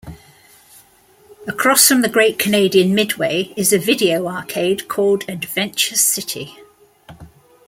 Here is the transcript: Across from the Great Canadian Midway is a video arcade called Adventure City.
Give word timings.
Across 1.47 1.87
from 1.87 2.01
the 2.01 2.09
Great 2.09 2.39
Canadian 2.39 2.95
Midway 2.95 3.53
is 3.55 3.71
a 3.71 3.77
video 3.77 4.27
arcade 4.27 4.87
called 4.87 5.23
Adventure 5.29 5.95
City. 5.95 6.57